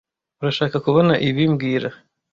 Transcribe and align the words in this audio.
Urashaka 0.41 0.77
kubona 0.85 1.13
ibi 1.29 1.43
mbwira 1.51 1.89